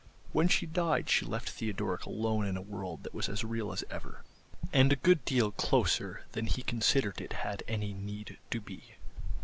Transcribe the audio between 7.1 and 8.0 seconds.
it had any